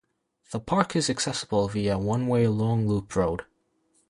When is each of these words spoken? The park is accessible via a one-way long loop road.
The 0.51 0.59
park 0.59 0.95
is 0.95 1.11
accessible 1.11 1.67
via 1.67 1.93
a 1.93 1.97
one-way 1.99 2.47
long 2.47 2.87
loop 2.87 3.15
road. 3.15 3.45